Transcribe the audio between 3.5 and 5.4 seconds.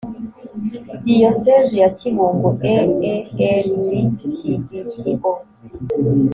r d kbgo